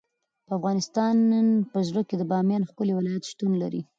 [0.45, 1.15] د افغانستان
[1.71, 3.81] په زړه کې د بامیان ښکلی ولایت شتون لري.